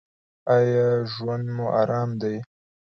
[0.55, 2.35] ایا ژوند مو ارام دی؟